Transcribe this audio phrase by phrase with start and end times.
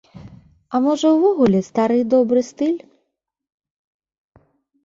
[0.77, 2.79] А можа ўвогуле стары добры стыль?